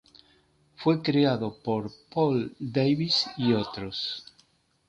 [0.77, 4.25] Fue creado por Paul Davis y otros.